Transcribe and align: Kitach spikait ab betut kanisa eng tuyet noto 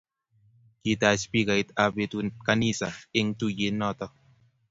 Kitach 0.81 1.17
spikait 1.23 1.67
ab 1.83 1.91
betut 1.97 2.27
kanisa 2.45 2.87
eng 3.17 3.29
tuyet 3.39 3.75
noto 3.79 4.07